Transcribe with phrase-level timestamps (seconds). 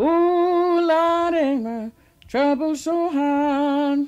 [0.00, 1.90] Ooh, Lord, ain't my
[2.28, 4.06] trouble so hard.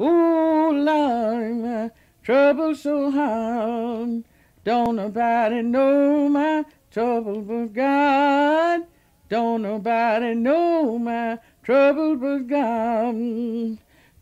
[0.00, 1.90] Ooh, Lord, ain't my
[2.22, 4.22] trouble so hard.
[4.62, 8.82] Don't nobody know my trouble but God.
[9.28, 13.78] Don't nobody know my trouble but God.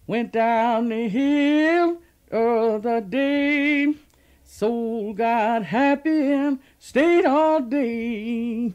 [0.07, 1.99] Went down the hill
[2.31, 3.95] the other day.
[4.45, 8.73] Soul got happy and stayed all day.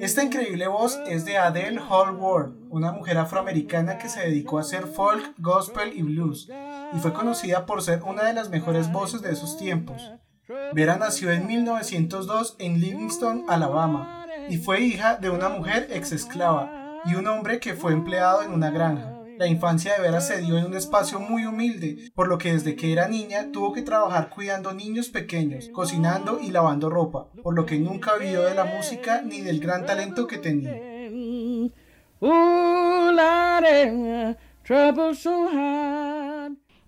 [0.00, 4.86] Esta increíble voz es de Adele Hallward, una mujer afroamericana que se dedicó a hacer
[4.86, 6.50] folk, gospel y blues,
[6.92, 10.12] y fue conocida por ser una de las mejores voces de esos tiempos.
[10.74, 17.00] Vera nació en 1902 en Livingston, Alabama, y fue hija de una mujer ex esclava
[17.06, 19.17] y un hombre que fue empleado en una granja.
[19.38, 22.74] La infancia de Vera se dio en un espacio muy humilde, por lo que desde
[22.74, 27.64] que era niña tuvo que trabajar cuidando niños pequeños, cocinando y lavando ropa, por lo
[27.64, 30.72] que nunca vivió de la música ni del gran talento que tenía.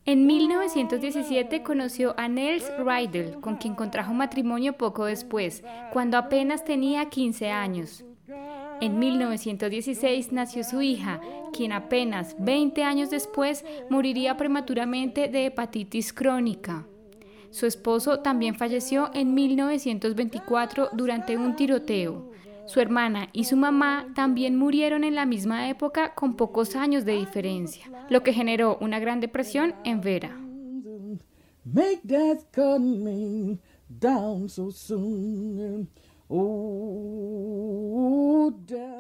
[0.05, 7.09] En 1917 conoció a Nels Rydell, con quien contrajo matrimonio poco después, cuando apenas tenía
[7.09, 8.05] 15 años.
[8.81, 11.21] En 1916 nació su hija,
[11.53, 16.87] quien apenas 20 años después moriría prematuramente de hepatitis crónica.
[17.51, 22.31] Su esposo también falleció en 1924 durante un tiroteo.
[22.67, 27.15] Su hermana y su mamá también murieron en la misma época con pocos años de
[27.17, 30.41] diferencia, lo que generó una gran depresión en Vera.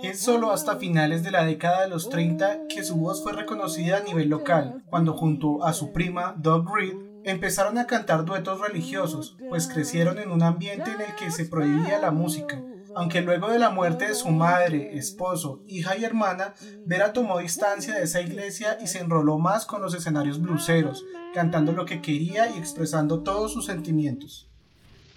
[0.02, 3.98] Es solo hasta finales de la década de los 30 que su voz fue reconocida
[3.98, 9.36] a nivel local, cuando junto a su prima Doug Reed empezaron a cantar duetos religiosos,
[9.50, 12.62] pues crecieron en un ambiente en el que se prohibía la música.
[12.94, 16.54] Aunque luego de la muerte de su madre, esposo, hija y hermana,
[16.86, 21.72] Vera tomó distancia de esa iglesia y se enroló más con los escenarios bluseros, cantando
[21.72, 24.50] lo que quería y expresando todos sus sentimientos.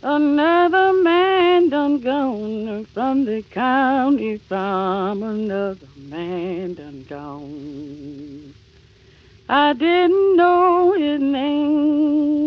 [0.05, 8.53] Another man done gone from the county from another man done gone.
[9.47, 12.43] I didn't know his name.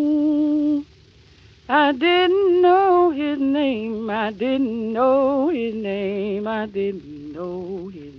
[1.67, 4.11] I didn't know his name.
[4.11, 6.47] I didn't know his name.
[6.47, 8.16] I didn't know his.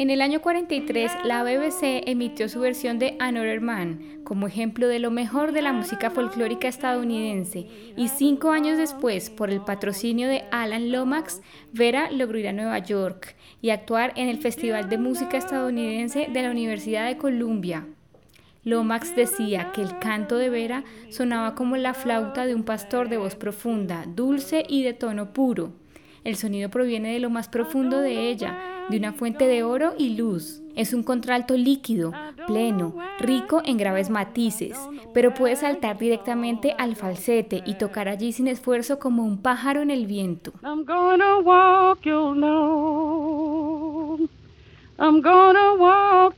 [0.00, 4.98] En el año 43, la BBC emitió su versión de Another Man como ejemplo de
[4.98, 7.66] lo mejor de la música folclórica estadounidense
[7.98, 11.42] y cinco años después, por el patrocinio de Alan Lomax,
[11.74, 16.42] Vera logró ir a Nueva York y actuar en el Festival de Música Estadounidense de
[16.44, 17.86] la Universidad de Columbia.
[18.64, 23.18] Lomax decía que el canto de Vera sonaba como la flauta de un pastor de
[23.18, 25.74] voz profunda, dulce y de tono puro.
[26.22, 28.58] El sonido proviene de lo más profundo de ella,
[28.90, 30.62] de una fuente de oro y luz.
[30.76, 32.12] Es un contralto líquido,
[32.46, 34.78] pleno, rico en graves matices,
[35.14, 39.90] pero puede saltar directamente al falsete y tocar allí sin esfuerzo como un pájaro en
[39.90, 40.52] el viento.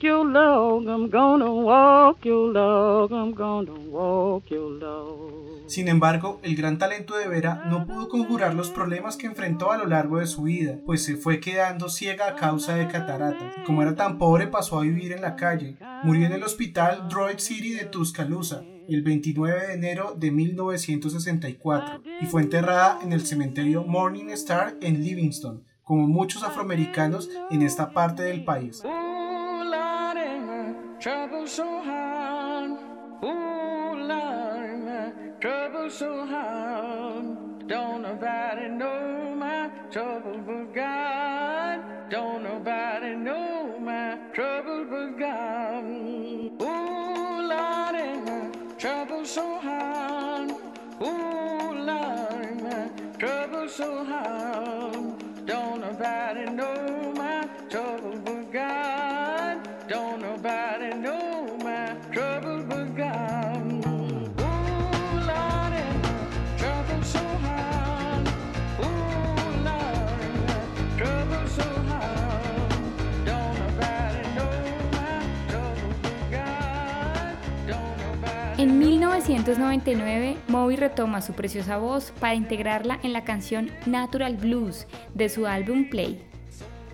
[0.02, 5.66] Your log, I'm gonna walk your log, I'm gonna walk your log.
[5.66, 9.78] Sin embargo, el gran talento de Vera no pudo conjurar los problemas que enfrentó a
[9.78, 13.52] lo largo de su vida, pues se fue quedando ciega a causa de catarata.
[13.66, 15.76] Como era tan pobre, pasó a vivir en la calle.
[16.04, 22.26] Murió en el hospital Droid City de Tuscaloosa el 29 de enero de 1964 y
[22.26, 28.22] fue enterrada en el cementerio Morning Star en Livingston como muchos afroamericanos en esta parte
[28.22, 28.82] del país.
[78.62, 85.28] En 1999, Moby retoma su preciosa voz para integrarla en la canción Natural Blues de
[85.28, 86.22] su álbum Play.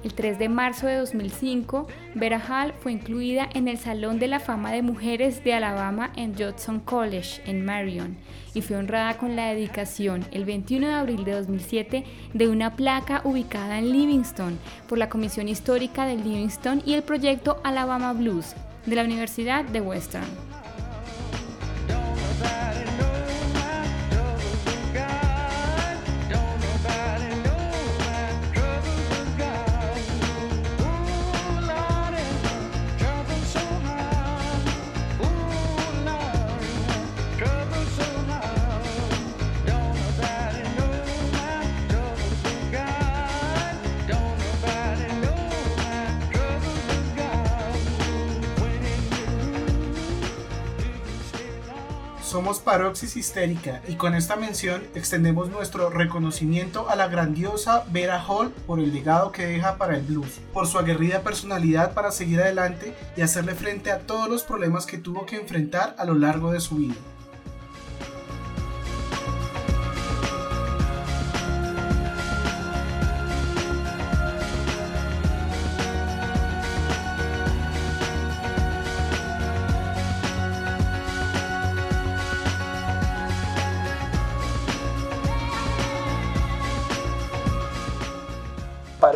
[0.03, 4.41] El 3 de marzo de 2005, Vera Hall fue incluida en el Salón de la
[4.41, 8.17] Fama de Mujeres de Alabama en Judson College, en Marion,
[8.55, 13.21] y fue honrada con la dedicación el 21 de abril de 2007 de una placa
[13.25, 18.55] ubicada en Livingston por la Comisión Histórica de Livingston y el proyecto Alabama Blues
[18.87, 20.58] de la Universidad de Western.
[52.29, 58.51] Somos Paroxis Histérica y con esta mención extendemos nuestro reconocimiento a la grandiosa Vera Hall
[58.67, 62.95] por el legado que deja para el blues, por su aguerrida personalidad para seguir adelante
[63.17, 66.61] y hacerle frente a todos los problemas que tuvo que enfrentar a lo largo de
[66.61, 66.97] su vida.